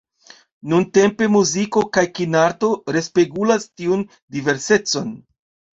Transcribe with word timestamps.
Nuntempe 0.71 1.27
muziko 1.33 1.83
kaj 1.99 2.05
kinarto 2.21 2.73
respegulas 2.99 3.71
tiun 3.75 4.07
diversecon. 4.39 5.19